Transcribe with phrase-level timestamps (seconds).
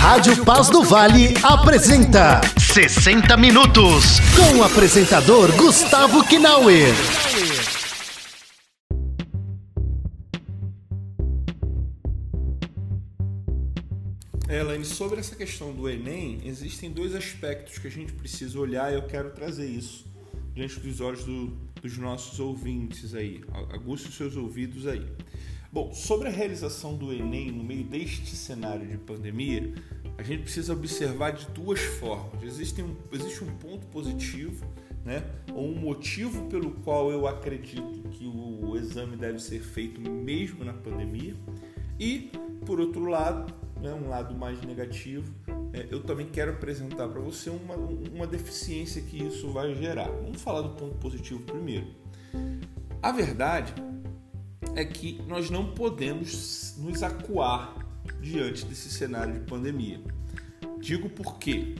[0.00, 6.94] Rádio Paz do Vale apresenta 60 Minutos com o apresentador Gustavo Kinauer.
[14.48, 18.94] Elaine, sobre essa questão do Enem, existem dois aspectos que a gente precisa olhar e
[18.94, 20.06] eu quero trazer isso
[20.54, 21.48] diante dos olhos do,
[21.82, 23.42] dos nossos ouvintes aí.
[23.70, 25.06] Aguste os seus ouvidos aí.
[25.72, 29.72] Bom, sobre a realização do Enem no meio deste cenário de pandemia,
[30.18, 32.42] a gente precisa observar de duas formas.
[32.42, 34.66] Existe um, existe um ponto positivo,
[35.04, 35.24] né?
[35.54, 40.72] ou um motivo pelo qual eu acredito que o exame deve ser feito mesmo na
[40.72, 41.36] pandemia,
[42.00, 42.32] e,
[42.66, 45.32] por outro lado, né, um lado mais negativo,
[45.72, 50.08] é, eu também quero apresentar para você uma, uma deficiência que isso vai gerar.
[50.08, 51.86] Vamos falar do ponto positivo primeiro.
[53.00, 53.72] A verdade
[54.74, 57.74] é que nós não podemos nos acuar
[58.20, 60.00] diante desse cenário de pandemia.
[60.80, 61.76] Digo porque,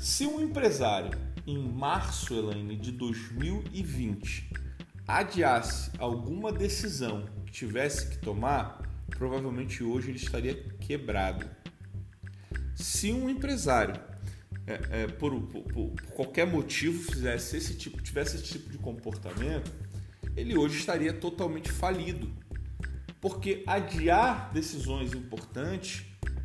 [0.00, 1.10] se um empresário
[1.46, 4.50] em março, Elaine, de 2020
[5.06, 11.48] adiasse alguma decisão que tivesse que tomar, provavelmente hoje ele estaria quebrado.
[12.74, 14.00] Se um empresário,
[14.66, 19.70] é, é, por, por, por, qualquer motivo, fizesse esse tipo, tivesse esse tipo de comportamento,
[20.36, 22.30] ele hoje estaria totalmente falido.
[23.20, 26.04] Porque adiar decisões importantes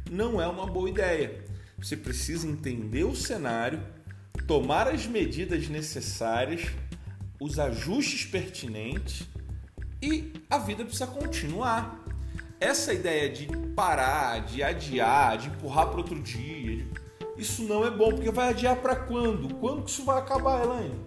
[0.10, 1.44] não é uma boa ideia.
[1.78, 3.82] Você precisa entender o cenário,
[4.48, 6.66] tomar as medidas necessárias,
[7.40, 9.28] os ajustes pertinentes
[10.02, 12.04] e a vida precisa continuar.
[12.60, 16.88] Essa ideia de parar, de adiar, de empurrar para outro dia,
[17.38, 19.54] isso não é bom, porque vai adiar para quando?
[19.56, 21.07] Quando que isso vai acabar, Elaine?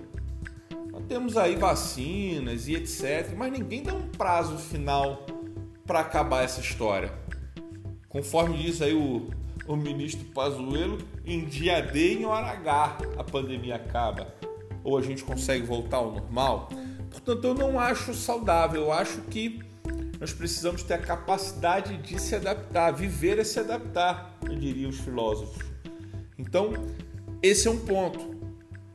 [1.10, 5.26] Temos aí vacinas e etc, mas ninguém dá um prazo final
[5.84, 7.12] para acabar essa história.
[8.08, 9.28] Conforme diz aí o,
[9.66, 14.32] o ministro Pazuello, em dia D e em hora H a pandemia acaba.
[14.84, 16.68] Ou a gente consegue voltar ao normal.
[17.10, 18.82] Portanto, eu não acho saudável.
[18.82, 19.60] Eu acho que
[20.20, 25.00] nós precisamos ter a capacidade de se adaptar, viver é se adaptar, eu diria os
[25.00, 25.60] filósofos.
[26.38, 26.72] Então,
[27.42, 28.38] esse é um ponto.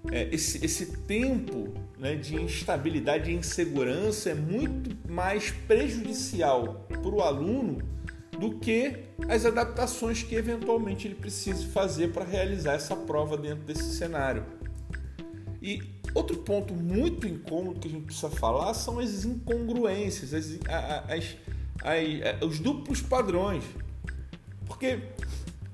[0.09, 7.22] É, esse, esse tempo né, de instabilidade e insegurança é muito mais prejudicial para o
[7.22, 7.81] aluno
[8.39, 13.95] do que as adaptações que eventualmente ele precise fazer para realizar essa prova dentro desse
[13.95, 14.45] cenário.
[15.61, 15.81] E
[16.13, 20.59] outro ponto muito incômodo que a gente precisa falar são as incongruências, as,
[21.07, 21.38] as,
[21.81, 23.63] as, os duplos padrões.
[24.66, 25.00] Porque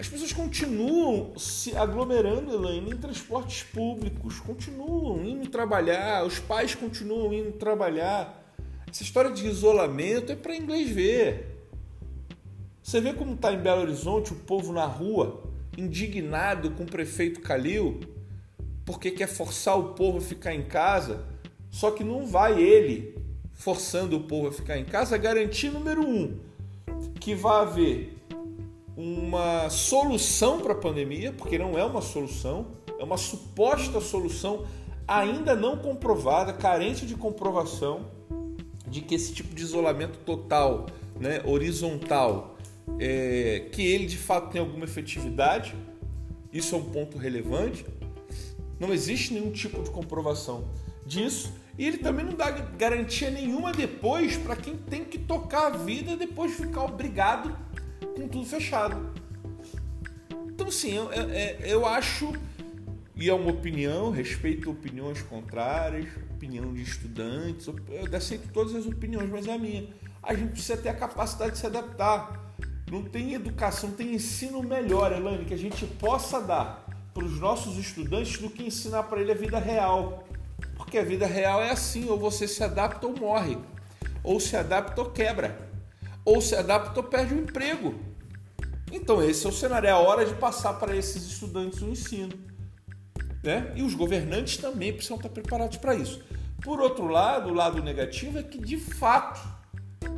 [0.02, 7.32] as pessoas continuam se aglomerando, Elaine, em transportes públicos, continuam indo trabalhar, os pais continuam
[7.32, 8.52] indo trabalhar.
[8.90, 11.56] Essa história de isolamento é para inglês ver.
[12.82, 15.44] Você vê como está em Belo Horizonte o povo na rua,
[15.78, 18.00] indignado com o prefeito Calil,
[18.84, 21.28] porque quer forçar o povo a ficar em casa,
[21.70, 23.16] só que não vai ele
[23.54, 26.40] forçando o povo a ficar em casa garantir, número um,
[27.20, 28.21] que vai haver
[28.96, 32.68] uma solução para a pandemia, porque não é uma solução,
[33.00, 34.66] é uma suposta solução
[35.08, 38.06] ainda não comprovada, carente de comprovação
[38.88, 40.88] de que esse tipo de isolamento total,
[41.20, 42.58] né, horizontal,
[43.00, 45.76] é, que ele de fato tem alguma efetividade.
[46.52, 47.86] Isso é um ponto relevante.
[48.80, 50.66] Não existe nenhum tipo de comprovação
[51.06, 51.54] disso.
[51.78, 56.18] E ele também não dá garantia nenhuma depois para quem tem que tocar a vida
[56.18, 57.56] depois de ficar obrigado
[58.22, 59.14] com tudo fechado.
[60.48, 61.26] Então, sim, eu, eu,
[61.60, 62.34] eu acho,
[63.16, 69.30] e é uma opinião, respeito opiniões contrárias, opinião de estudantes, eu aceito todas as opiniões,
[69.30, 69.88] mas é a minha.
[70.22, 72.54] A gente precisa ter a capacidade de se adaptar.
[72.92, 77.78] Não tem educação, tem ensino melhor, Elane, que a gente possa dar para os nossos
[77.78, 80.28] estudantes do que ensinar para ele a vida real.
[80.76, 83.58] Porque a vida real é assim, ou você se adapta ou morre,
[84.24, 85.72] ou se adapta ou quebra
[86.24, 87.96] ou se adapta ou perde o emprego.
[88.92, 92.34] Então esse é o cenário, é a hora de passar para esses estudantes o ensino.
[93.44, 93.72] Né?
[93.76, 96.22] E os governantes também precisam estar preparados para isso.
[96.62, 99.42] Por outro lado, o lado negativo é que de fato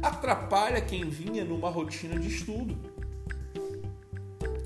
[0.02, 2.78] atrapalha quem vinha numa rotina de estudo.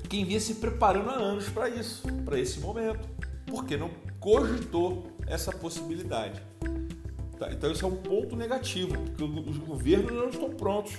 [0.08, 3.06] Quem vinha se preparando há anos para isso, para esse momento,
[3.46, 6.42] porque não cogitou essa possibilidade.
[7.38, 7.52] Tá?
[7.52, 10.94] Então, isso é um ponto negativo, porque os governos não estão prontos.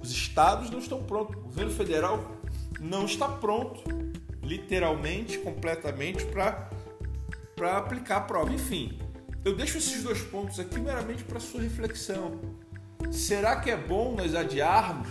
[0.00, 1.36] Os estados não estão prontos.
[1.36, 2.36] O governo federal
[2.80, 3.82] não está pronto,
[4.42, 8.52] literalmente, completamente, para aplicar a prova.
[8.52, 8.98] Enfim,
[9.44, 12.40] eu deixo esses dois pontos aqui meramente para sua reflexão.
[13.10, 15.08] Será que é bom nós adiarmos?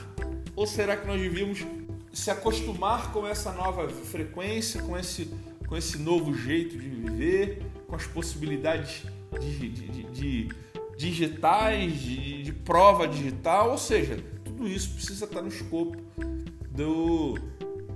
[0.55, 1.65] Ou será que nós devíamos
[2.13, 5.29] se acostumar com essa nova frequência, com esse,
[5.67, 9.03] com esse novo jeito de viver, com as possibilidades
[9.39, 10.49] de, de, de, de
[10.97, 14.21] digitais, de, prova digital, ou seja,
[14.57, 16.01] tudo isso precisa estar no escopo
[16.71, 17.35] do,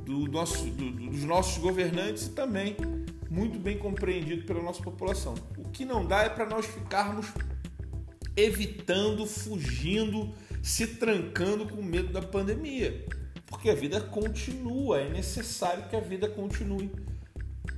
[0.05, 2.77] do nosso, do, dos nossos governantes e também
[3.29, 5.33] muito bem compreendido pela nossa população.
[5.57, 7.27] O que não dá é para nós ficarmos
[8.37, 10.31] evitando, fugindo,
[10.61, 13.05] se trancando com medo da pandemia.
[13.47, 16.91] Porque a vida continua, é necessário que a vida continue.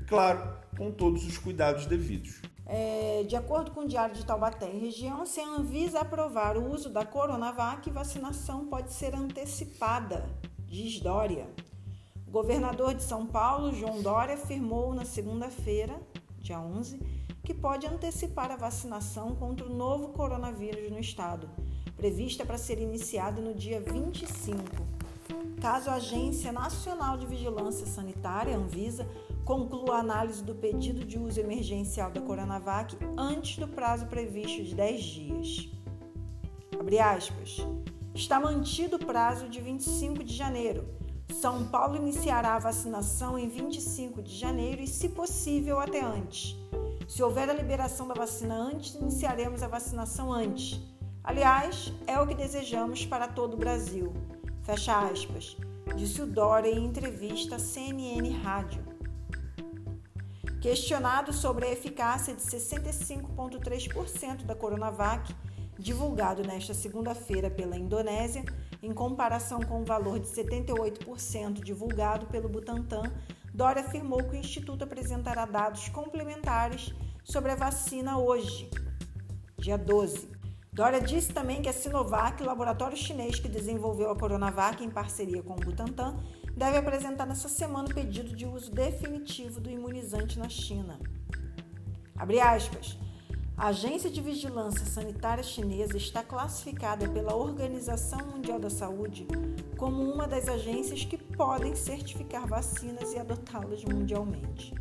[0.08, 2.42] Claro, com todos os cuidados devidos.
[2.66, 6.72] É, de acordo com o Diário de Taubaté e região, se a Anvisa aprovar o
[6.72, 10.26] uso da Coronavac, vacinação pode ser antecipada,
[10.66, 11.48] diz Dória.
[12.26, 16.00] O governador de São Paulo, João Dória, afirmou na segunda-feira,
[16.40, 17.00] dia 11,
[17.44, 21.50] que pode antecipar a vacinação contra o novo coronavírus no estado,
[21.98, 24.64] prevista para ser iniciada no dia 25.
[25.62, 29.08] Caso a Agência Nacional de Vigilância Sanitária, Anvisa,
[29.44, 34.76] conclua a análise do pedido de uso emergencial da Coronavac antes do prazo previsto de
[34.76, 35.70] 10 dias.
[36.80, 37.58] Abre aspas.
[38.14, 40.88] Está mantido o prazo de 25 de janeiro.
[41.34, 46.56] São Paulo iniciará a vacinação em 25 de janeiro e, se possível, até antes.
[47.08, 50.80] Se houver a liberação da vacina antes, iniciaremos a vacinação antes.
[51.24, 54.14] Aliás, é o que desejamos para todo o Brasil.
[54.62, 55.58] Fecha aspas,
[55.96, 58.93] disse o Dória em entrevista à CNN Rádio.
[60.64, 65.36] Questionado sobre a eficácia de 65,3% da Coronavac,
[65.78, 68.46] divulgado nesta segunda-feira pela Indonésia,
[68.82, 73.12] em comparação com o valor de 78% divulgado pelo Butantan,
[73.54, 76.94] Dória afirmou que o Instituto apresentará dados complementares
[77.26, 78.70] sobre a vacina hoje,
[79.58, 80.32] dia 12.
[80.72, 85.56] Dória disse também que a Sinovac, laboratório chinês que desenvolveu a Coronavac em parceria com
[85.56, 86.24] o Butantan,
[86.56, 91.00] deve apresentar nessa semana o pedido de uso definitivo do imunizante na China.
[92.16, 92.98] Abre aspas.
[93.56, 99.28] A Agência de Vigilância Sanitária Chinesa está classificada pela Organização Mundial da Saúde
[99.78, 104.74] como uma das agências que podem certificar vacinas e adotá-las mundialmente.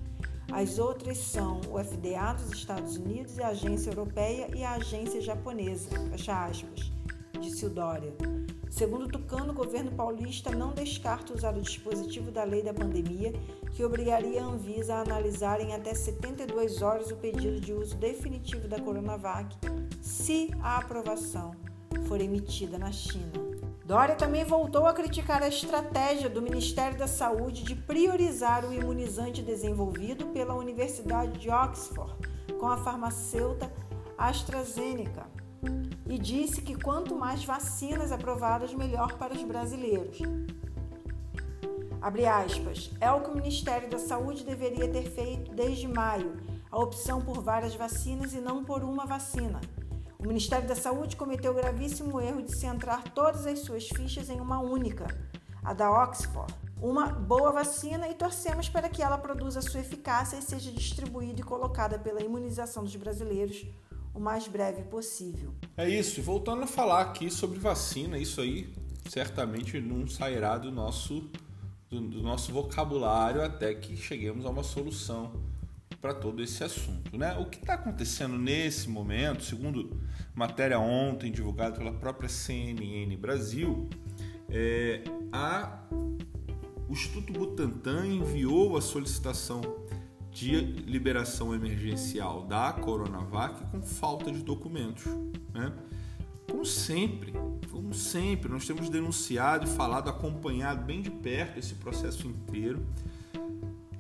[0.51, 5.21] As outras são o FDA dos Estados Unidos e a Agência Europeia e a Agência
[5.21, 6.93] Japonesa, fecha aspas,
[7.43, 8.15] disse o Dória.
[8.71, 13.33] Segundo Tucano, o governo paulista não descarta usar o dispositivo da lei da pandemia,
[13.73, 18.69] que obrigaria a Anvisa a analisar em até 72 horas o pedido de uso definitivo
[18.69, 19.57] da Coronavac,
[20.01, 21.55] se a aprovação
[22.07, 23.33] for emitida na China.
[23.85, 29.43] Dória também voltou a criticar a estratégia do Ministério da Saúde de priorizar o imunizante
[29.43, 32.15] desenvolvido pela Universidade de Oxford
[32.59, 33.71] com a farmacêutica
[34.17, 35.32] AstraZeneca
[36.07, 40.19] e disse que quanto mais vacinas aprovadas, melhor para os brasileiros.
[42.01, 46.37] Abre aspas, é o que o Ministério da Saúde deveria ter feito desde maio,
[46.71, 49.61] a opção por várias vacinas e não por uma vacina.
[50.19, 54.41] O Ministério da Saúde cometeu o gravíssimo erro de centrar todas as suas fichas em
[54.41, 55.07] uma única,
[55.65, 56.53] a da Oxford.
[56.81, 61.45] Uma boa vacina e torcemos para que ela produza sua eficácia e seja distribuída e
[61.45, 63.65] colocada pela imunização dos brasileiros
[64.15, 65.55] o mais breve possível.
[65.77, 68.73] É isso, voltando a falar aqui sobre vacina, isso aí
[69.09, 71.31] certamente não sairá do nosso,
[71.89, 75.33] do, do nosso vocabulário até que cheguemos a uma solução
[76.01, 77.17] para todo esse assunto.
[77.17, 77.37] Né?
[77.39, 80.01] O que está acontecendo nesse momento, segundo
[80.35, 83.89] matéria ontem divulgada pela própria CNN Brasil,
[84.49, 85.81] é, a,
[86.89, 89.82] o Instituto Butantan enviou a solicitação
[90.33, 95.05] de liberação emergencial da Coronavac com falta de documentos.
[95.53, 95.73] Né?
[96.51, 97.33] Como sempre,
[97.71, 102.85] como sempre, nós temos denunciado falado, acompanhado bem de perto esse processo inteiro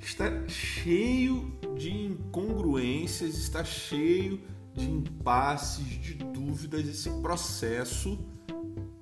[0.04, 4.40] está cheio de incongruências, está cheio
[4.74, 8.18] de impasses, de dúvidas esse processo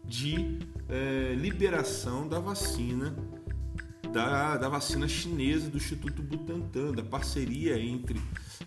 [0.05, 0.59] de
[0.89, 3.15] é, liberação da vacina
[4.13, 8.21] da, da vacina chinesa do Instituto Butantan, da parceria entre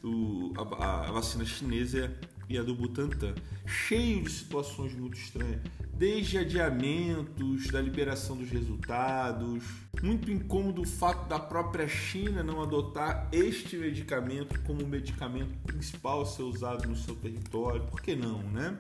[0.04, 2.12] o, a, a vacina chinesa
[2.50, 3.36] e a do Butantan.
[3.66, 5.62] Cheio de situações muito estranhas
[5.94, 9.64] desde adiamentos da liberação dos resultados.
[10.02, 16.26] Muito incômodo o fato da própria China não adotar este medicamento como medicamento principal a
[16.26, 17.82] ser usado no seu território.
[17.84, 18.78] Por que não, né?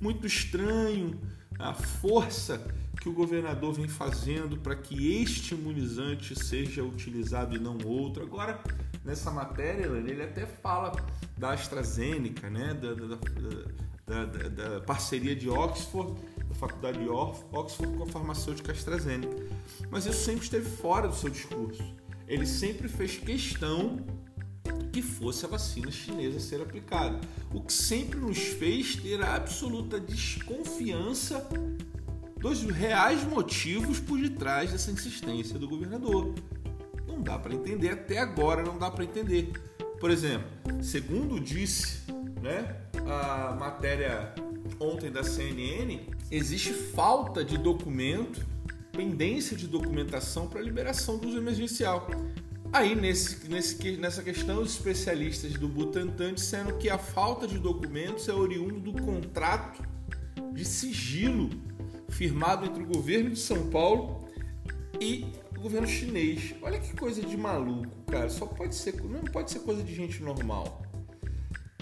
[0.00, 1.18] Muito estranho
[1.58, 2.66] a força
[3.00, 8.22] que o governador vem fazendo para que este imunizante seja utilizado e não outro.
[8.22, 8.60] Agora,
[9.04, 10.92] nessa matéria, ele até fala
[11.36, 12.74] da AstraZeneca, né?
[12.74, 12.94] da,
[14.04, 16.14] da, da, da parceria de Oxford
[16.56, 19.36] Faculdade de Oxford com a farmacêutica AstraZeneca.
[19.90, 21.82] Mas isso sempre esteve fora do seu discurso.
[22.26, 24.04] Ele sempre fez questão
[24.96, 27.20] que fosse a vacina chinesa ser aplicada,
[27.52, 31.46] o que sempre nos fez ter a absoluta desconfiança
[32.38, 36.32] dos reais motivos por detrás dessa insistência do governador.
[37.06, 39.52] Não dá para entender, até agora não dá para entender.
[40.00, 40.48] Por exemplo,
[40.82, 42.00] segundo disse
[42.40, 42.74] né,
[43.06, 44.34] a matéria
[44.80, 48.46] ontem da CNN, existe falta de documento,
[48.92, 52.08] pendência de documentação para liberação do uso emergencial.
[52.72, 58.28] Aí, nesse, nesse, nessa questão, os especialistas do Butantan disseram que a falta de documentos
[58.28, 59.82] é oriundo do contrato
[60.52, 61.50] de sigilo
[62.08, 64.28] firmado entre o governo de São Paulo
[65.00, 66.54] e o governo chinês.
[66.62, 68.28] Olha que coisa de maluco, cara.
[68.28, 70.82] Só pode ser, não pode ser coisa de gente normal.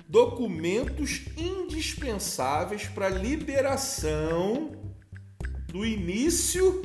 [0.08, 4.72] Documentos indispensáveis para liberação
[5.68, 6.82] do início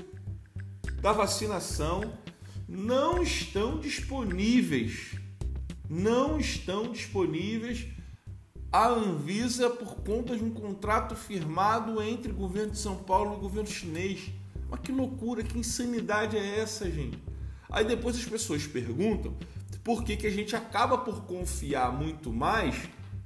[1.01, 2.01] da vacinação
[2.69, 5.15] não estão disponíveis.
[5.89, 7.87] Não estão disponíveis
[8.71, 13.37] a Anvisa por conta de um contrato firmado entre o governo de São Paulo e
[13.37, 14.29] o governo chinês.
[14.69, 17.17] Mas que loucura, que insanidade é essa, gente?
[17.71, 19.35] Aí depois as pessoas perguntam
[19.83, 22.75] por que, que a gente acaba por confiar muito mais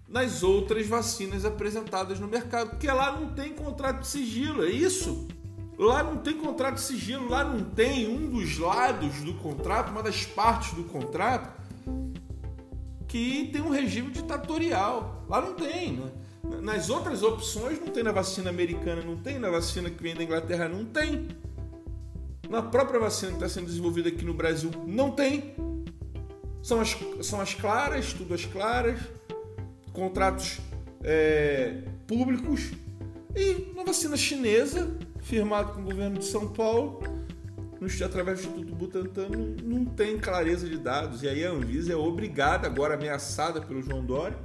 [0.07, 5.27] nas outras vacinas apresentadas no mercado, porque lá não tem contrato de sigilo, é isso?
[5.83, 10.01] Lá não tem contrato de sigilo, lá não tem um dos lados do contrato, uma
[10.01, 11.61] das partes do contrato
[13.05, 15.25] que tem um regime ditatorial.
[15.27, 15.97] Lá não tem.
[15.97, 16.11] Né?
[16.61, 20.23] Nas outras opções não tem na vacina americana, não tem na vacina que vem da
[20.23, 21.27] Inglaterra, não tem.
[22.49, 25.53] Na própria vacina que está sendo desenvolvida aqui no Brasil, não tem.
[26.61, 28.99] São as, são as claras, tudo as claras,
[29.91, 30.59] contratos
[31.03, 32.71] é, públicos.
[33.35, 37.01] E na vacina chinesa, firmado com o governo de São Paulo,
[38.05, 41.23] através do Instituto Butantan, não, não tem clareza de dados.
[41.23, 44.37] E aí a Anvisa é obrigada, agora ameaçada pelo João Dória,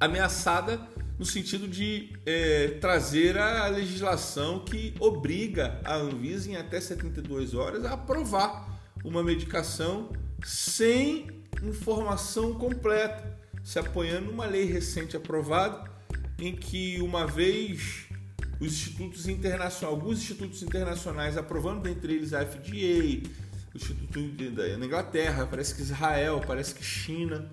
[0.00, 0.80] ameaçada
[1.18, 7.84] no sentido de é, trazer a legislação que obriga a Anvisa em até 72 horas
[7.84, 10.10] a aprovar uma medicação
[10.44, 11.28] sem
[11.62, 15.90] informação completa, se apoiando numa lei recente aprovada
[16.38, 18.07] em que uma vez
[18.60, 23.22] os institutos internacionais, alguns institutos internacionais aprovando, dentre eles a FDA,
[23.72, 27.48] o Instituto da Inglaterra, parece que Israel, parece que China.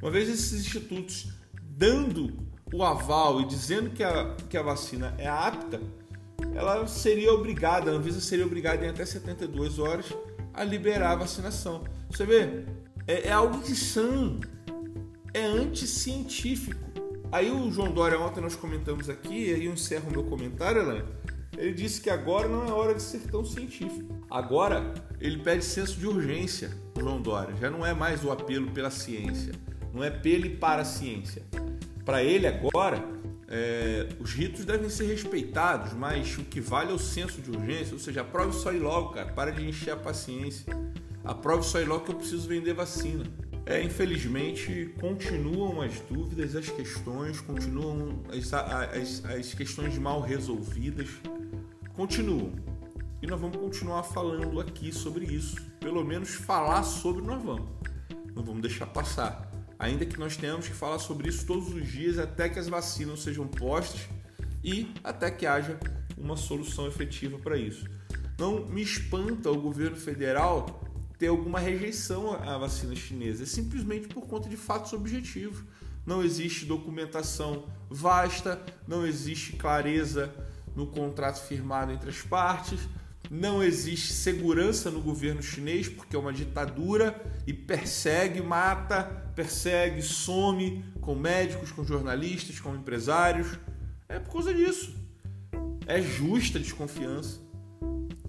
[0.00, 1.28] Uma vez esses institutos
[1.62, 5.80] dando o aval e dizendo que a, que a vacina é apta,
[6.54, 10.06] ela seria obrigada, a Anvisa seria obrigada em até 72 horas
[10.52, 11.84] a liberar a vacinação.
[12.10, 12.64] Você vê,
[13.06, 14.40] é, é algo são,
[15.32, 16.87] é anticientífico.
[17.30, 21.04] Aí o João Dória, ontem nós comentamos aqui, aí eu encerro o meu comentário, Elaine.
[21.58, 24.24] Ele disse que agora não é hora de ser tão científico.
[24.30, 27.54] Agora ele pede senso de urgência, João Dória.
[27.56, 29.52] Já não é mais o apelo pela ciência,
[29.92, 31.42] não é pelo e para a ciência.
[32.02, 33.04] Para ele agora,
[33.46, 37.92] é, os ritos devem ser respeitados, mas o que vale é o senso de urgência,
[37.92, 39.32] ou seja, aprove só ir logo, cara.
[39.32, 40.72] Para de encher a paciência.
[41.22, 43.24] Aprove só ir logo que eu preciso vender vacina.
[43.68, 51.10] É, infelizmente, continuam as dúvidas, as questões, continuam as, as, as questões mal resolvidas,
[51.92, 52.54] continuam.
[53.20, 55.56] E nós vamos continuar falando aqui sobre isso.
[55.80, 57.68] Pelo menos falar sobre nós vamos.
[58.34, 59.52] Não vamos deixar passar.
[59.78, 63.20] Ainda que nós tenhamos que falar sobre isso todos os dias até que as vacinas
[63.20, 64.08] sejam postas
[64.64, 65.78] e até que haja
[66.16, 67.84] uma solução efetiva para isso.
[68.38, 70.87] Não me espanta o governo federal
[71.18, 73.42] ter alguma rejeição à vacina chinesa.
[73.42, 75.62] É simplesmente por conta de fatos objetivos.
[76.06, 80.32] Não existe documentação vasta, não existe clareza
[80.74, 82.80] no contrato firmado entre as partes,
[83.30, 90.82] não existe segurança no governo chinês, porque é uma ditadura e persegue, mata, persegue, some
[91.00, 93.58] com médicos, com jornalistas, com empresários.
[94.08, 94.94] É por causa disso.
[95.86, 97.40] É justa desconfiança.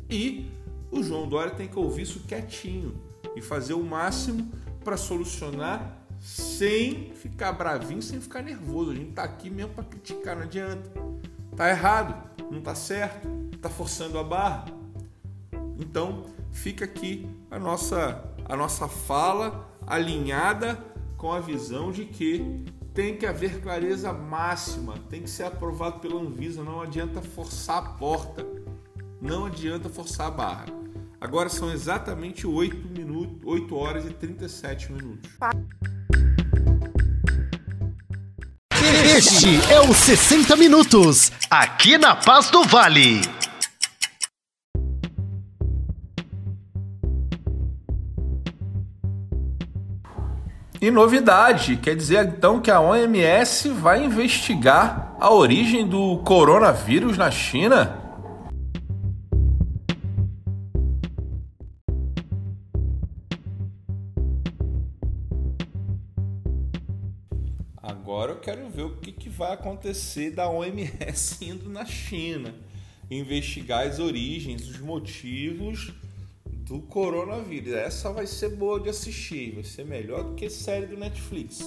[0.10, 0.50] E
[0.92, 2.96] o João Dória tem que ouvir isso quietinho
[3.36, 4.50] e fazer o máximo
[4.84, 8.92] para solucionar sem ficar bravinho, sem ficar nervoso.
[8.92, 10.90] A gente tá aqui mesmo para criticar, não adianta.
[11.56, 12.16] Tá errado,
[12.52, 13.28] não tá certo,
[13.62, 14.66] tá forçando a barra.
[15.78, 20.84] Então, fica aqui a nossa a nossa fala alinhada
[21.16, 22.66] com a visão de que
[22.96, 27.90] tem que haver clareza máxima, tem que ser aprovado pela Anvisa, não adianta forçar a
[27.92, 28.46] porta,
[29.22, 30.79] não adianta forçar a barra.
[31.22, 35.30] Agora são exatamente 8, minutos, 8 horas e 37 minutos.
[39.18, 43.22] Este é o 60 Minutos, aqui na Paz do Vale.
[50.82, 57.30] E novidade, quer dizer então que a OMS vai investigar a origem do coronavírus na
[57.30, 58.09] China?
[67.90, 72.54] Agora eu quero ver o que, que vai acontecer da OMS indo na China,
[73.10, 75.92] investigar as origens, os motivos
[76.46, 77.74] do coronavírus.
[77.74, 81.62] Essa vai ser boa de assistir, vai ser melhor do que série do Netflix.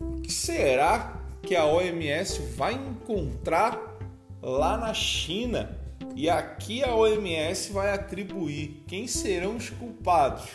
[0.00, 3.98] O que será que a OMS vai encontrar
[4.40, 5.78] lá na China?
[6.16, 10.48] E aqui a OMS vai atribuir quem serão os culpados.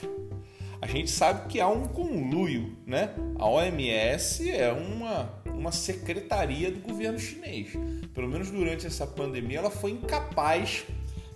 [0.81, 3.13] A gente sabe que há um conluio, né?
[3.37, 7.73] A OMS é uma, uma secretaria do governo chinês.
[8.13, 10.85] Pelo menos durante essa pandemia, ela foi incapaz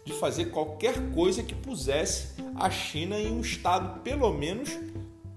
[0.06, 4.70] de fazer qualquer coisa que pusesse a China em um estado, pelo menos,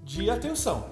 [0.04, 0.90] de atenção.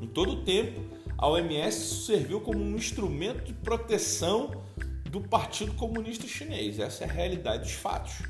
[0.00, 0.80] Em todo o tempo,
[1.18, 4.62] a OMS serviu como um instrumento de proteção
[5.10, 6.78] do Partido Comunista Chinês.
[6.78, 8.22] Essa é a realidade dos fatos.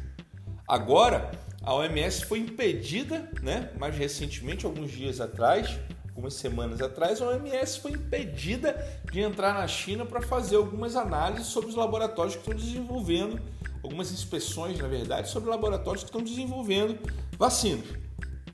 [0.66, 1.30] Agora,
[1.62, 5.78] a OMS foi impedida, né, mais recentemente, alguns dias atrás,
[6.08, 8.74] algumas semanas atrás, a OMS foi impedida
[9.10, 13.40] de entrar na China para fazer algumas análises sobre os laboratórios que estão desenvolvendo
[13.82, 16.98] algumas inspeções, na verdade, sobre laboratórios que estão desenvolvendo
[17.36, 17.86] vacinas.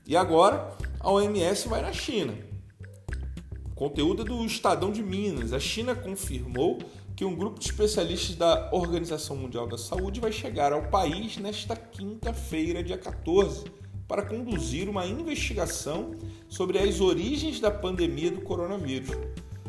[0.05, 2.33] E agora a OMS vai na China.
[3.75, 5.53] Conteúdo é do Estadão de Minas.
[5.53, 6.79] A China confirmou
[7.19, 11.75] que um grupo de especialistas da Organização Mundial da Saúde vai chegar ao país nesta
[11.75, 13.65] quinta-feira, dia 14,
[14.07, 16.11] para conduzir uma investigação
[16.47, 19.09] sobre as origens da pandemia do coronavírus.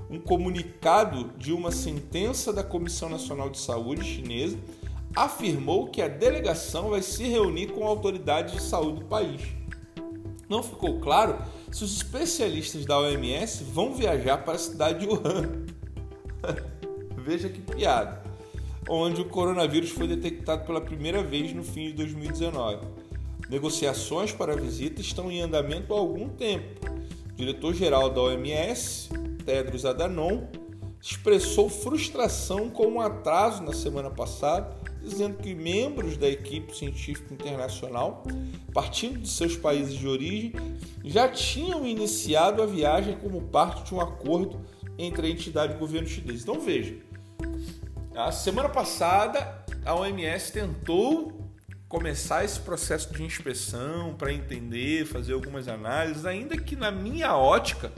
[0.09, 4.57] Um comunicado de uma sentença da Comissão Nacional de Saúde chinesa
[5.17, 9.43] afirmou que a delegação vai se reunir com autoridades de saúde do país.
[10.49, 11.37] Não ficou claro
[11.73, 15.67] se os especialistas da OMS vão viajar para a cidade de Wuhan.
[17.31, 18.21] Veja que piada.
[18.89, 22.85] Onde o coronavírus foi detectado pela primeira vez no fim de 2019.
[23.49, 26.81] Negociações para a visita estão em andamento há algum tempo.
[27.33, 29.11] O diretor-geral da OMS,
[29.47, 30.49] Tedros Adhanom,
[31.01, 38.25] expressou frustração com um atraso na semana passada dizendo que membros da equipe científica internacional,
[38.75, 40.53] partindo de seus países de origem,
[41.05, 44.61] já tinham iniciado a viagem como parte de um acordo
[44.99, 46.43] entre a entidade e o governo chinês.
[46.43, 46.97] Então veja,
[48.15, 51.49] a semana passada a OMS tentou
[51.89, 57.93] começar esse processo de inspeção para entender, fazer algumas análises, ainda que na minha ótica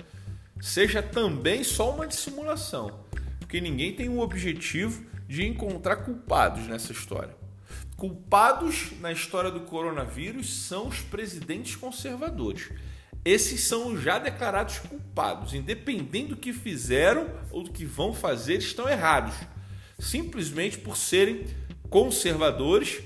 [0.60, 3.00] seja também só uma dissimulação,
[3.38, 7.34] porque ninguém tem um objetivo de encontrar culpados nessa história.
[7.96, 12.70] Culpados na história do coronavírus são os presidentes conservadores.
[13.24, 18.88] Esses são já declarados culpados, independente do que fizeram ou do que vão fazer, estão
[18.88, 19.34] errados,
[20.02, 21.46] simplesmente por serem
[21.88, 23.00] conservadores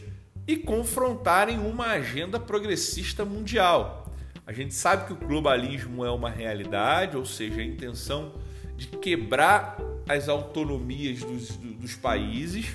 [0.48, 4.10] e confrontarem uma agenda progressista mundial.
[4.46, 8.34] A gente sabe que o globalismo é uma realidade, ou seja, a intenção
[8.76, 9.76] de quebrar
[10.08, 12.66] as autonomias dos, dos países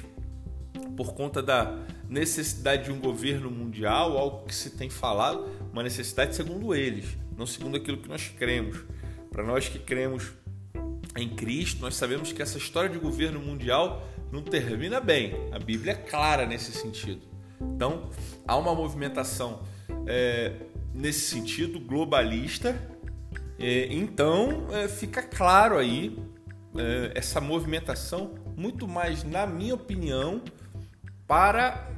[0.96, 6.36] por conta da necessidade de um governo mundial, algo que se tem falado, uma necessidade
[6.36, 8.78] segundo eles, não segundo aquilo que nós cremos.
[9.32, 10.32] Para nós que cremos
[11.18, 15.34] em Cristo, nós sabemos que essa história de governo mundial não termina bem.
[15.52, 17.22] A Bíblia é clara nesse sentido.
[17.60, 18.10] Então,
[18.48, 19.64] há uma movimentação
[20.08, 20.54] é,
[20.94, 22.80] nesse sentido globalista.
[23.60, 26.18] É, então, é, fica claro aí
[26.76, 30.42] é, essa movimentação, muito mais, na minha opinião,
[31.28, 31.90] para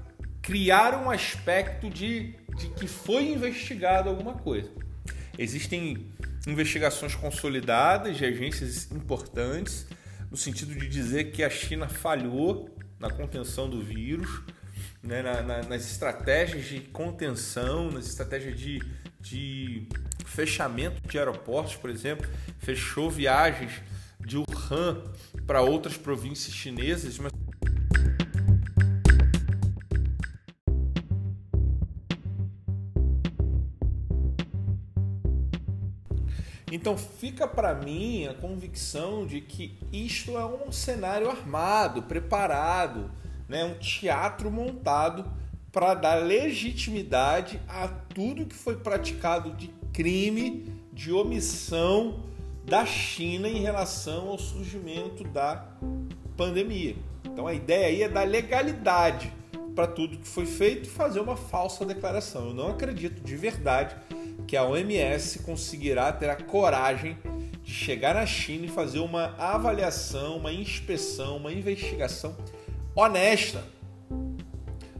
[0.41, 4.71] criar um aspecto de, de que foi investigado alguma coisa.
[5.38, 6.12] Existem
[6.48, 9.88] investigações consolidadas de agências importantes,
[10.30, 12.69] no sentido de dizer que a China falhou
[13.00, 14.41] na contenção do vírus,
[15.02, 18.82] né, na, na, nas estratégias de contenção, nas estratégias de,
[19.19, 19.88] de
[20.26, 22.28] fechamento de aeroportos, por exemplo,
[22.60, 23.82] fechou viagens
[24.19, 25.04] de Wuhan
[25.46, 27.32] para outras províncias chinesas, mas
[36.73, 43.12] Então fica para mim a convicção de que isto é um cenário armado, preparado,
[43.47, 43.63] né?
[43.63, 45.23] um teatro montado
[45.71, 52.23] para dar legitimidade a tudo que foi praticado de crime, de omissão
[52.65, 55.63] da China em relação ao surgimento da
[56.36, 56.95] pandemia.
[57.23, 59.31] Então a ideia aí é dar legalidade
[59.75, 62.47] para tudo que foi feito e fazer uma falsa declaração.
[62.47, 63.95] Eu não acredito de verdade
[64.47, 67.17] que a OMS conseguirá ter a coragem
[67.63, 72.36] de chegar na China e fazer uma avaliação, uma inspeção, uma investigação
[72.95, 73.63] honesta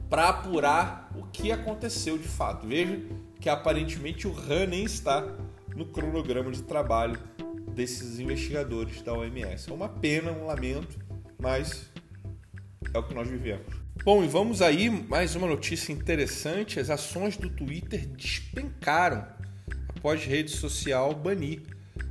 [0.10, 2.68] para apurar o que aconteceu de fato.
[2.68, 3.00] Veja
[3.40, 5.28] que aparentemente o Han nem está
[5.76, 7.20] no cronograma de trabalho
[7.74, 9.70] desses investigadores da OMS.
[9.70, 10.98] É uma pena, um lamento,
[11.40, 11.92] mas
[12.94, 13.83] é o que nós vivemos.
[14.02, 19.26] Bom, e vamos aí, mais uma notícia interessante: as ações do Twitter despencaram
[19.96, 21.62] após rede social banir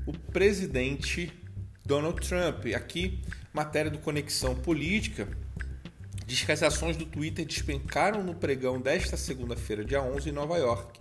[0.07, 1.31] o presidente
[1.85, 2.65] Donald Trump.
[2.75, 3.21] Aqui,
[3.53, 5.29] matéria do Conexão Política
[6.27, 10.57] diz que as ações do Twitter despencaram no pregão desta segunda-feira, dia 11, em Nova
[10.57, 10.99] York.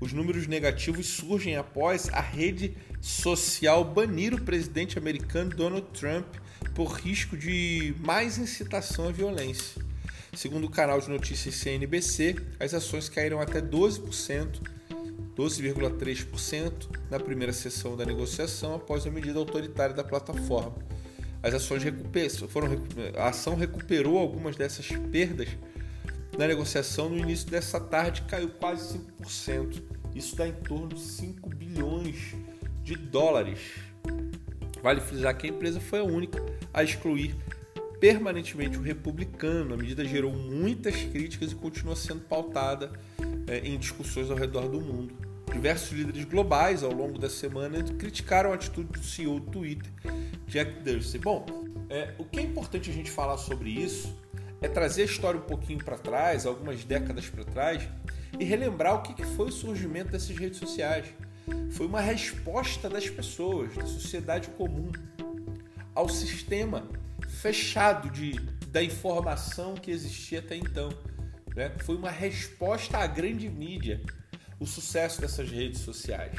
[0.00, 6.26] Os números negativos surgem após a rede social banir o presidente americano Donald Trump
[6.74, 9.89] por risco de mais incitação à violência.
[10.34, 14.60] Segundo o canal de notícias CNBC, as ações caíram até 12%,
[15.36, 16.72] 12,3%
[17.10, 20.76] na primeira sessão da negociação após a medida autoritária da plataforma.
[21.42, 21.82] As ações
[22.48, 22.68] foram,
[23.16, 25.48] a ação recuperou algumas dessas perdas
[26.38, 29.82] na negociação no início dessa tarde, caiu quase 5%.
[30.14, 32.34] Isso dá em torno de 5 bilhões
[32.82, 33.58] de dólares.
[34.82, 37.36] Vale frisar que a empresa foi a única a excluir
[38.00, 39.74] permanentemente o republicano.
[39.74, 42.90] A medida gerou muitas críticas e continua sendo pautada
[43.46, 45.14] é, em discussões ao redor do mundo.
[45.52, 49.90] Diversos líderes globais ao longo da semana criticaram a atitude do CEO do Twitter,
[50.46, 51.20] Jack Dorsey.
[51.20, 51.44] Bom,
[51.88, 54.16] é, o que é importante a gente falar sobre isso
[54.62, 57.82] é trazer a história um pouquinho para trás, algumas décadas para trás,
[58.38, 61.06] e relembrar o que foi o surgimento dessas redes sociais.
[61.72, 64.92] Foi uma resposta das pessoas, da sociedade comum,
[65.94, 66.88] ao sistema
[67.40, 68.32] fechado de,
[68.68, 70.90] da informação que existia até então.
[71.56, 71.72] Né?
[71.84, 74.00] Foi uma resposta à grande mídia,
[74.58, 76.38] o sucesso dessas redes sociais.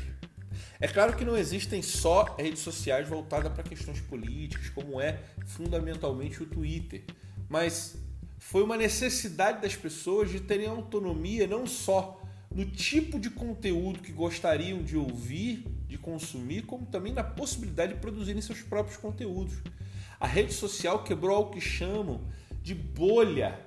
[0.80, 6.44] É claro que não existem só redes sociais voltadas para questões políticas, como é fundamentalmente
[6.44, 7.04] o Twitter,
[7.50, 7.96] mas
[8.38, 12.22] foi uma necessidade das pessoas de terem autonomia não só
[12.54, 18.00] no tipo de conteúdo que gostariam de ouvir, de consumir, como também na possibilidade de
[18.00, 19.56] produzirem seus próprios conteúdos.
[20.22, 22.22] A rede social quebrou o que chamam
[22.62, 23.60] de bolha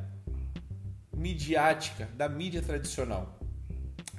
[1.12, 3.40] midiática da mídia tradicional.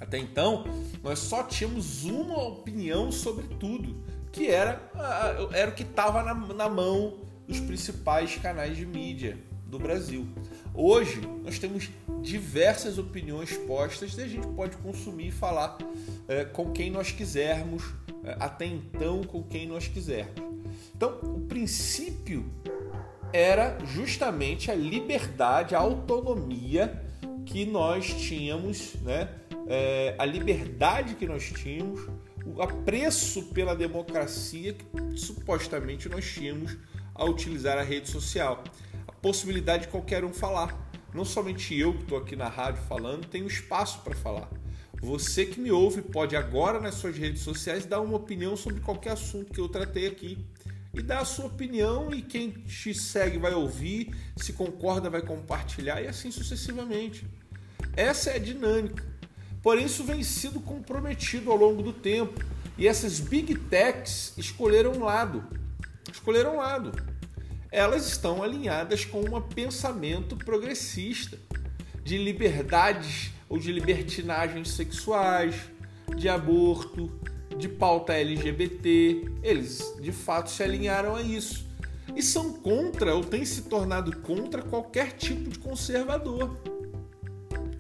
[0.02, 0.66] Até então,
[1.02, 4.82] nós só tínhamos uma opinião sobre tudo, que era,
[5.54, 10.28] era o que estava na, na mão dos principais canais de mídia do Brasil.
[10.74, 11.90] Hoje nós temos
[12.22, 15.78] diversas opiniões postas e a gente pode consumir e falar
[16.28, 17.82] é, com quem nós quisermos,
[18.26, 20.44] é, até então com quem nós quisermos.
[20.96, 22.46] Então, o princípio
[23.32, 27.04] era justamente a liberdade, a autonomia
[27.46, 29.30] que nós tínhamos, né?
[29.68, 32.08] É, a liberdade que nós tínhamos,
[32.46, 36.78] o apreço pela democracia que supostamente nós tínhamos
[37.14, 38.64] a utilizar a rede social
[39.26, 40.88] possibilidade de qualquer um falar.
[41.12, 44.48] Não somente eu que estou aqui na rádio falando, tenho espaço para falar.
[45.02, 49.14] Você que me ouve pode agora nas suas redes sociais dar uma opinião sobre qualquer
[49.14, 50.46] assunto que eu tratei aqui.
[50.96, 56.02] E dar a sua opinião e quem te segue vai ouvir, se concorda vai compartilhar
[56.02, 57.28] e assim sucessivamente.
[57.96, 59.04] Essa é a dinâmica.
[59.62, 62.40] Porém, isso vem sido comprometido ao longo do tempo.
[62.78, 65.44] E essas big techs escolheram um lado.
[66.12, 66.92] Escolheram um lado
[67.76, 71.38] elas estão alinhadas com um pensamento progressista
[72.06, 75.56] de liberdades ou de libertinagens sexuais,
[76.16, 77.12] de aborto,
[77.58, 79.32] de pauta LGBT.
[79.44, 81.66] Eles de fato se alinharam a isso
[82.16, 86.56] e são contra ou têm se tornado contra qualquer tipo de conservador.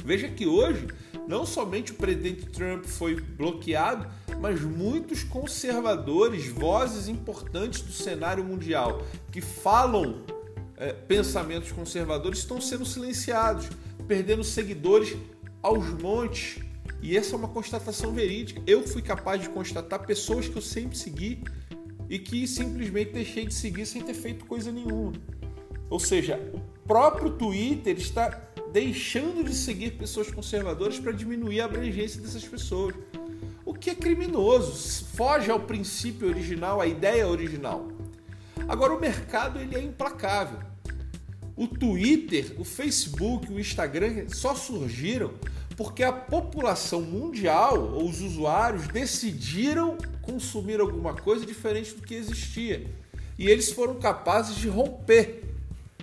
[0.03, 0.87] Veja que hoje
[1.27, 4.07] não somente o presidente Trump foi bloqueado,
[4.39, 10.21] mas muitos conservadores, vozes importantes do cenário mundial, que falam
[10.77, 13.69] é, pensamentos conservadores, estão sendo silenciados,
[14.07, 15.17] perdendo seguidores
[15.61, 16.59] aos montes.
[17.01, 18.61] E essa é uma constatação verídica.
[18.65, 21.43] Eu fui capaz de constatar pessoas que eu sempre segui
[22.09, 25.13] e que simplesmente deixei de seguir sem ter feito coisa nenhuma.
[25.89, 28.29] Ou seja, o próprio Twitter está
[28.71, 32.95] deixando de seguir pessoas conservadoras para diminuir a abrangência dessas pessoas.
[33.63, 37.87] O que é criminoso, foge ao princípio original, à ideia original.
[38.67, 40.59] Agora o mercado ele é implacável.
[41.55, 45.33] O Twitter, o Facebook, o Instagram só surgiram
[45.75, 52.89] porque a população mundial, ou os usuários, decidiram consumir alguma coisa diferente do que existia.
[53.37, 55.43] E eles foram capazes de romper.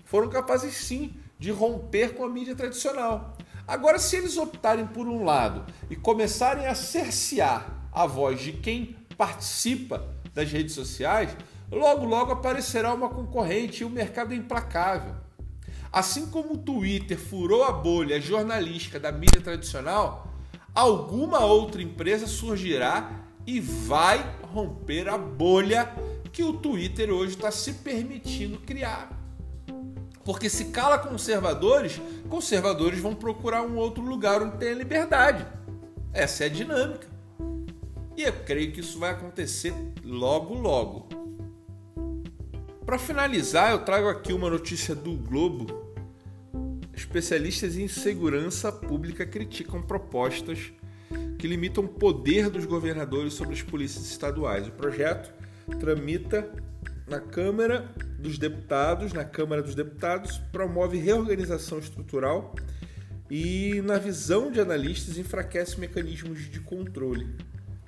[0.04, 3.36] Foram capazes sim de romper com a mídia tradicional.
[3.66, 8.96] Agora, se eles optarem por um lado e começarem a cercear a voz de quem
[9.16, 11.34] participa das redes sociais,
[11.70, 15.14] logo logo aparecerá uma concorrente e o mercado é implacável.
[15.92, 20.26] Assim como o Twitter furou a bolha jornalística da mídia tradicional,
[20.74, 25.92] alguma outra empresa surgirá e vai romper a bolha
[26.32, 29.10] que o Twitter hoje está se permitindo criar.
[30.24, 35.44] Porque se cala conservadores, conservadores vão procurar um outro lugar onde tenha liberdade.
[36.14, 37.06] Essa é a dinâmica.
[38.16, 41.21] E eu creio que isso vai acontecer logo, logo.
[42.84, 45.94] Para finalizar, eu trago aqui uma notícia do Globo.
[46.92, 50.72] Especialistas em segurança pública criticam propostas
[51.38, 54.66] que limitam o poder dos governadores sobre as polícias estaduais.
[54.66, 55.32] O projeto
[55.78, 56.52] tramita
[57.06, 62.54] na Câmara dos Deputados, na Câmara dos Deputados, promove reorganização estrutural
[63.30, 67.28] e, na visão de analistas, enfraquece mecanismos de controle.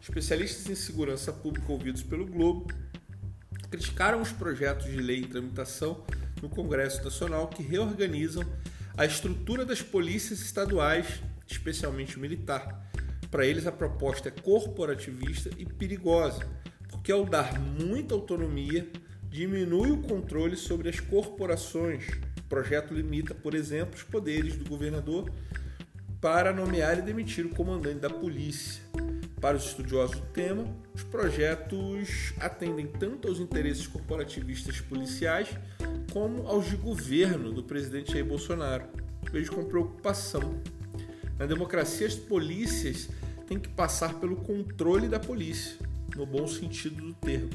[0.01, 2.69] Especialistas em segurança pública ouvidos pelo Globo
[3.75, 6.05] criticaram os projetos de lei em tramitação
[6.41, 8.45] no Congresso Nacional que reorganizam
[8.97, 12.89] a estrutura das polícias estaduais, especialmente o militar.
[13.33, 16.47] Para eles, a proposta é corporativista e perigosa,
[16.89, 18.89] porque ao dar muita autonomia,
[19.29, 22.07] diminui o controle sobre as corporações.
[22.39, 25.33] O projeto limita, por exemplo, os poderes do governador
[26.21, 28.81] para nomear e demitir o comandante da polícia.
[29.45, 35.51] Para os estudiosos do tema, os projetos atendem tanto aos interesses corporativistas policiais
[36.15, 38.87] como aos de governo do presidente Jair Bolsonaro.
[39.31, 40.63] Vejo com preocupação.
[41.39, 43.11] Na democracia, as polícias
[43.47, 45.77] têm que passar pelo controle da polícia,
[46.17, 47.51] no bom sentido do termo.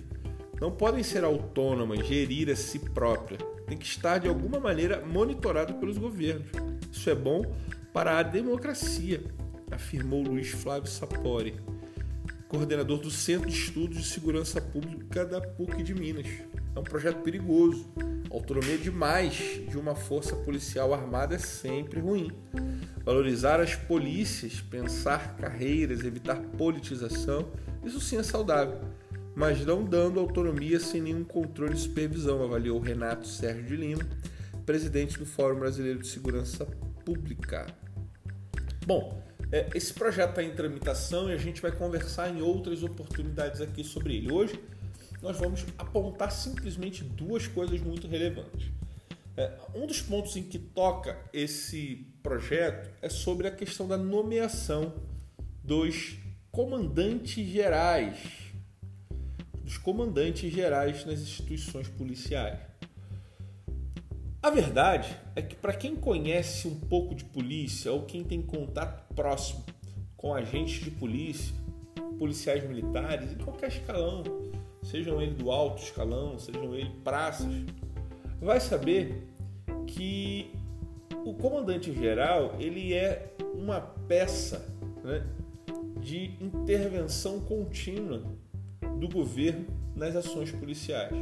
[0.62, 3.40] Não podem ser autônomas, gerir a si própria.
[3.66, 6.52] Tem que estar de alguma maneira monitorado pelos governos.
[6.92, 7.52] Isso é bom
[7.92, 9.24] para a democracia,
[9.72, 11.56] afirmou Luiz Flávio Sapori
[12.50, 16.26] coordenador do Centro de Estudos de Segurança Pública da PUC de Minas.
[16.76, 17.86] É um projeto perigoso.
[18.32, 22.32] Autonomia demais de uma força policial armada é sempre ruim.
[23.06, 27.48] Valorizar as polícias, pensar carreiras, evitar politização,
[27.86, 28.82] isso sim é saudável,
[29.36, 34.02] mas não dando autonomia sem nenhum controle e supervisão, avaliou Renato Sérgio de Lima,
[34.66, 36.66] presidente do Fórum Brasileiro de Segurança
[37.06, 37.68] Pública.
[38.88, 39.29] Bom, é,
[39.74, 44.16] esse projeto está em tramitação e a gente vai conversar em outras oportunidades aqui sobre
[44.16, 44.32] ele.
[44.32, 44.60] Hoje
[45.22, 48.72] nós vamos apontar simplesmente duas coisas muito relevantes.
[49.36, 54.94] É, um dos pontos em que toca esse projeto é sobre a questão da nomeação
[55.64, 56.18] dos
[56.52, 58.18] comandantes gerais,
[59.64, 62.69] dos comandantes gerais nas instituições policiais.
[64.42, 69.14] A verdade é que para quem conhece um pouco de polícia ou quem tem contato
[69.14, 69.66] próximo
[70.16, 71.54] com agentes de polícia,
[72.18, 74.24] policiais militares, em qualquer escalão,
[74.82, 77.52] sejam eles do alto escalão, sejam eles praças,
[78.40, 79.28] vai saber
[79.86, 80.50] que
[81.26, 84.74] o comandante geral ele é uma peça
[85.04, 85.22] né,
[86.00, 88.24] de intervenção contínua
[89.00, 91.14] do governo nas ações policiais.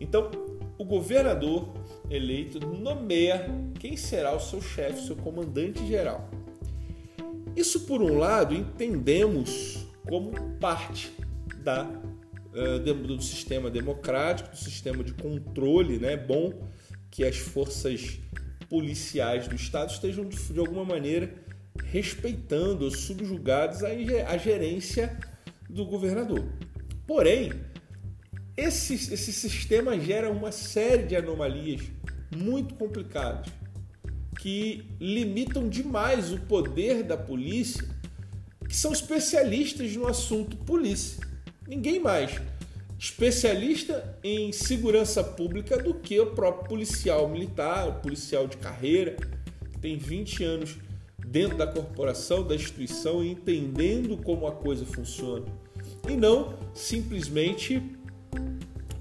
[0.00, 0.30] Então,
[0.78, 1.68] o governador
[2.10, 3.46] eleito nomeia
[3.78, 6.28] quem será o seu chefe, seu comandante geral.
[7.54, 11.12] Isso, por um lado, entendemos como parte
[11.62, 15.98] da, uh, do sistema democrático, do sistema de controle.
[15.98, 16.12] Né?
[16.12, 16.52] É bom
[17.10, 18.18] que as forças
[18.68, 21.34] policiais do Estado estejam, de, de alguma maneira,
[21.84, 25.18] respeitando ou subjugadas à gerência
[25.68, 26.46] do governador.
[27.06, 27.52] Porém,
[28.56, 31.82] esse, esse sistema gera uma série de anomalias
[32.34, 33.46] muito complicadas
[34.38, 37.84] que limitam demais o poder da polícia,
[38.66, 41.26] que são especialistas no assunto polícia.
[41.66, 42.40] Ninguém mais
[42.98, 49.16] especialista em segurança pública do que o próprio policial militar, o policial de carreira,
[49.70, 50.78] que tem 20 anos
[51.26, 55.46] dentro da corporação, da instituição, entendendo como a coisa funciona.
[56.08, 57.82] E não simplesmente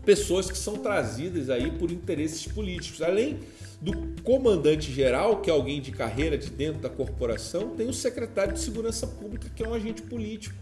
[0.08, 3.02] pessoas que são trazidas aí por interesses políticos.
[3.02, 3.40] Além
[3.82, 3.92] do
[4.24, 8.62] comandante geral, que é alguém de carreira de dentro da corporação, tem o secretário de
[8.62, 10.56] segurança pública, que é um agente político,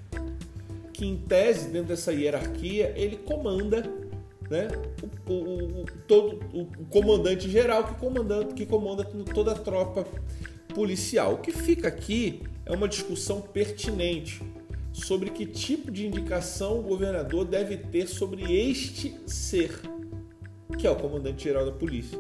[0.92, 3.84] que em tese, dentro dessa hierarquia, ele comanda
[4.50, 4.68] né,
[5.28, 10.08] o, o, o todo, o comandante geral que, comandante, que comanda toda a tropa
[10.74, 11.36] policial.
[11.36, 14.42] O que fica aqui é uma discussão pertinente
[14.96, 19.82] sobre que tipo de indicação o governador deve ter sobre este ser,
[20.80, 22.18] que é o comandante-geral da polícia.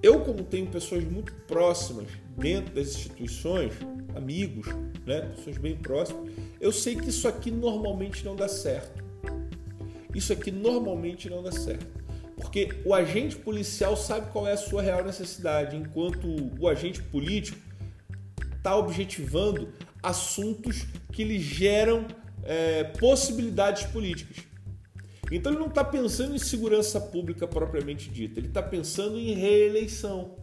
[0.00, 3.72] Eu, como tenho pessoas muito próximas dentro das instituições,
[4.14, 4.68] amigos,
[5.04, 9.04] né, pessoas bem próximas, eu sei que isso aqui normalmente não dá certo.
[10.14, 11.86] Isso aqui normalmente não dá certo.
[12.36, 16.28] Porque o agente policial sabe qual é a sua real necessidade, enquanto
[16.60, 17.58] o agente político
[18.56, 19.68] está objetivando
[20.06, 22.06] assuntos que lhe geram
[22.44, 24.44] é, possibilidades políticas.
[25.32, 30.36] Então ele não está pensando em segurança pública propriamente dita, ele está pensando em reeleição,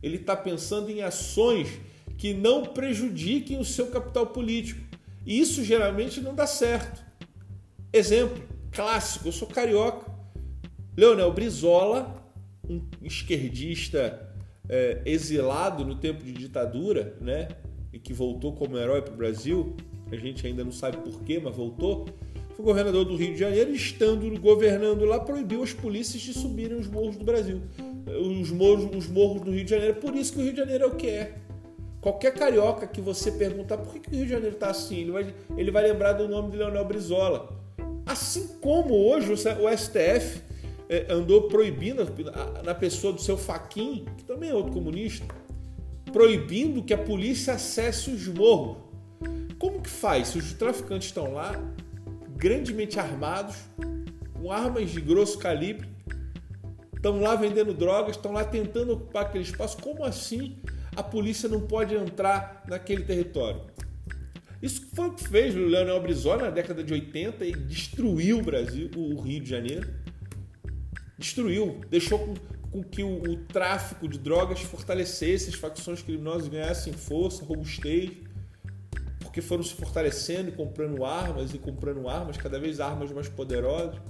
[0.00, 1.68] ele está pensando em ações
[2.16, 4.80] que não prejudiquem o seu capital político.
[5.26, 7.04] E isso geralmente não dá certo.
[7.92, 10.08] Exemplo clássico: eu sou carioca.
[10.96, 12.24] Leonel Brizola,
[12.68, 14.32] um esquerdista
[14.68, 17.48] é, exilado no tempo de ditadura, né?
[17.92, 19.74] E que voltou como herói para o Brasil,
[20.10, 22.06] a gente ainda não sabe porquê, mas voltou
[22.58, 26.88] o governador do Rio de Janeiro, estando governando lá, proibiu as polícias de subirem os
[26.88, 27.62] morros do Brasil.
[28.06, 29.94] Os morros, os morros do Rio de Janeiro.
[29.94, 31.34] Por isso que o Rio de Janeiro é o que é.
[32.00, 35.10] Qualquer carioca que você perguntar por que, que o Rio de Janeiro está assim, ele
[35.12, 37.48] vai, ele vai lembrar do nome de Leonel Brizola.
[38.04, 40.42] Assim como hoje o STF
[40.88, 42.06] é, andou proibindo,
[42.64, 45.26] na pessoa do seu Faquin, que também é outro comunista,
[46.12, 48.78] proibindo que a polícia acesse os morros.
[49.58, 50.28] Como que faz?
[50.28, 51.52] Se os traficantes estão lá,
[52.36, 53.56] grandemente armados,
[54.32, 55.88] com armas de grosso calibre,
[56.94, 59.76] estão lá vendendo drogas, estão lá tentando ocupar aquele espaço.
[59.78, 60.56] Como assim
[60.94, 63.62] a polícia não pode entrar naquele território?
[64.60, 68.42] Isso foi o que fez o Leonel Brizola na década de 80 e destruiu o
[68.42, 69.88] Brasil, o Rio de Janeiro.
[71.16, 72.34] Destruiu, deixou com,
[72.70, 78.10] com que o, o, tráfico de drogas fortalecesse, as facções criminosas ganhassem força, robustez
[79.38, 84.00] porque foram se fortalecendo e comprando armas e comprando armas, cada vez armas mais poderosas,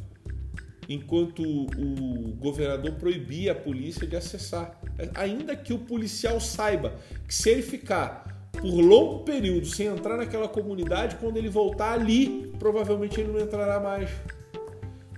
[0.89, 4.81] enquanto o governador proibia a polícia de acessar.
[5.15, 6.95] Ainda que o policial saiba
[7.27, 12.53] que se ele ficar por longo período sem entrar naquela comunidade, quando ele voltar ali,
[12.59, 14.09] provavelmente ele não entrará mais.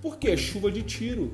[0.01, 0.35] Por quê?
[0.35, 1.31] Chuva de tiro.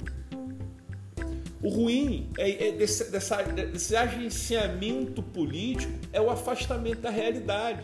[1.61, 7.83] O ruim é, é desse, dessa, desse agenciamento político é o afastamento da realidade.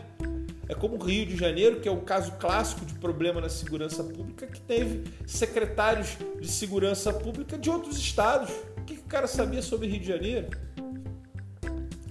[0.68, 4.02] É como o Rio de Janeiro, que é o caso clássico de problema na segurança
[4.02, 8.50] pública, que teve secretários de segurança pública de outros estados.
[8.78, 10.48] O que, o cara sabia sobre Rio de Janeiro?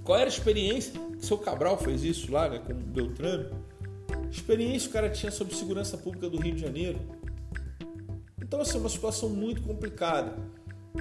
[0.04, 1.00] Qual era a experiência?
[1.00, 3.50] O seu Cabral fez isso lá, né, com o Beltrano.
[4.30, 7.00] Experiência o cara tinha sobre segurança pública do Rio de Janeiro.
[8.42, 10.36] Então, assim, é uma situação muito complicada.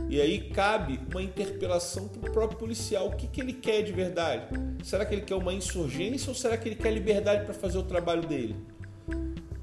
[0.09, 3.09] E aí cabe uma interpelação para o próprio policial.
[3.09, 4.46] O que, que ele quer de verdade?
[4.83, 7.83] Será que ele quer uma insurgência ou será que ele quer liberdade para fazer o
[7.83, 8.57] trabalho dele?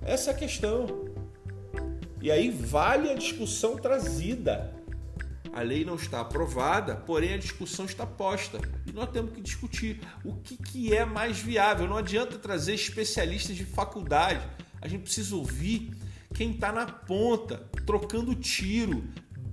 [0.01, 1.05] Essa é a questão.
[2.21, 4.73] E aí vale a discussão trazida.
[5.51, 8.59] A lei não está aprovada, porém a discussão está posta.
[8.85, 11.87] E nós temos que discutir o que, que é mais viável.
[11.87, 14.45] Não adianta trazer especialistas de faculdade.
[14.81, 15.91] A gente precisa ouvir
[16.33, 19.03] quem está na ponta, trocando tiro,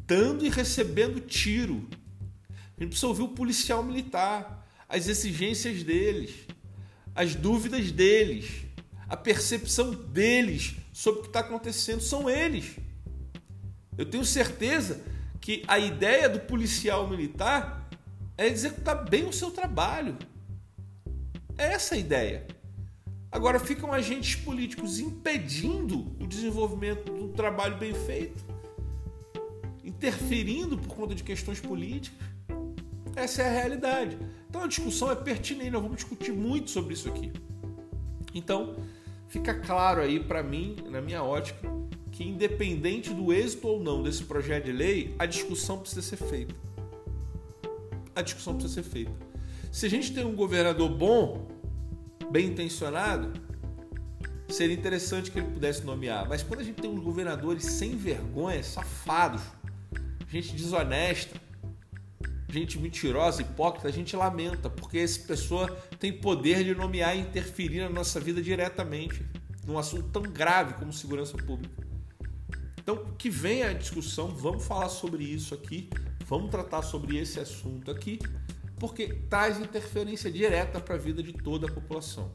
[0.07, 1.89] dando e recebendo tiro.
[2.77, 6.33] A gente precisa ouvir o policial militar, as exigências deles,
[7.15, 8.65] as dúvidas deles,
[9.09, 12.01] a percepção deles sobre o que está acontecendo.
[12.01, 12.77] São eles.
[13.99, 15.03] Eu tenho certeza
[15.41, 17.89] que a ideia do policial militar
[18.37, 20.17] é executar bem o seu trabalho.
[21.57, 22.47] É essa a ideia.
[23.33, 28.45] Agora ficam agentes políticos impedindo o desenvolvimento do trabalho bem feito
[29.87, 32.19] interferindo por conta de questões políticas.
[33.15, 34.19] Essa é a realidade.
[34.49, 37.33] Então a discussão é pertinente, nós vamos discutir muito sobre isso aqui.
[38.35, 38.77] Então,
[39.29, 41.67] fica claro aí para mim, na minha ótica,
[42.11, 46.55] que independente do êxito ou não desse projeto de lei, a discussão precisa ser feita.
[48.15, 49.13] A discussão precisa ser feita.
[49.71, 51.49] Se a gente tem um governador bom,
[52.31, 53.33] bem intencionado,
[54.49, 56.29] seria interessante que ele pudesse nomear.
[56.29, 59.43] Mas quando a gente tem uns governadores sem vergonha, safados,
[60.29, 61.41] gente desonesta,
[62.49, 65.69] gente mentirosa, hipócrita, a gente lamenta, porque essa pessoa
[65.99, 69.25] tem poder de nomear e interferir na nossa vida diretamente,
[69.67, 71.87] num assunto tão grave como segurança pública.
[72.79, 75.91] Então, que venha a discussão, vamos falar sobre isso aqui,
[76.27, 78.19] vamos tratar sobre esse assunto aqui,
[78.79, 82.33] porque traz interferência direta para a vida de toda a população.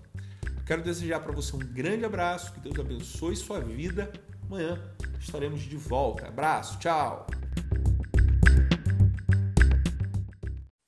[0.66, 4.12] Quero desejar para você um grande abraço, que Deus abençoe sua vida.
[4.52, 4.78] Amanhã
[5.18, 6.28] estaremos de volta.
[6.28, 7.26] Abraço, tchau!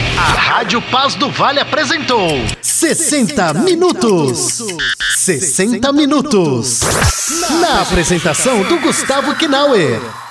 [0.01, 2.30] Rádio Paz do Vale apresentou
[2.61, 4.61] 60 minutos.
[5.16, 6.82] 60 minutos.
[7.61, 10.23] Na apresentação do Gustavo Knauer.